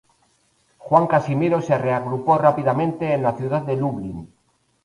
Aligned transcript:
Juan 0.79 1.05
Casimiro 1.05 1.61
se 1.61 1.77
reagrupó 1.77 2.39
rápidamente 2.39 3.13
en 3.13 3.21
la 3.21 3.37
ciudad 3.37 3.61
de 3.61 3.77
Lublin. 3.77 4.27